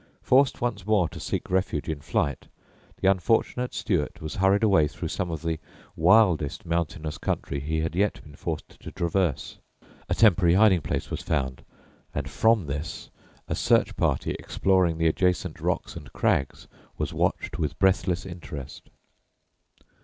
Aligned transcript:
Forced 0.23 0.61
once 0.61 0.83
more 0.83 1.07
to 1.09 1.19
seek 1.19 1.51
refuge 1.51 1.87
in 1.87 1.99
flight, 2.01 2.47
the 2.99 3.07
unfortunate 3.11 3.71
Stuart 3.75 4.19
was 4.19 4.33
hurried 4.37 4.63
away 4.63 4.87
through 4.87 5.09
some 5.09 5.29
of 5.29 5.43
the 5.43 5.59
wildest 5.95 6.65
mountainous 6.65 7.19
country 7.19 7.59
he 7.59 7.81
had 7.81 7.95
yet 7.95 8.19
been 8.23 8.35
forced 8.35 8.79
to 8.81 8.91
traverse. 8.91 9.59
A 10.09 10.15
temporary 10.15 10.55
hiding 10.55 10.81
place 10.81 11.11
was 11.11 11.21
found, 11.21 11.63
and 12.15 12.27
from 12.27 12.65
this 12.65 13.11
a 13.47 13.53
search 13.53 13.95
party 13.95 14.31
exploring 14.39 14.97
the 14.97 15.05
adjacent 15.05 15.59
rocks 15.59 15.95
and 15.95 16.11
crags 16.13 16.67
was 16.97 17.13
watched 17.13 17.59
with 17.59 17.77
breathless 17.77 18.25
interest. 18.25 18.89